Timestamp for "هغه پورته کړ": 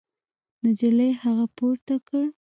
1.21-2.25